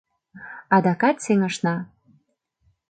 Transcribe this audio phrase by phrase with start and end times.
[0.75, 1.75] —Адакат сеҥышна.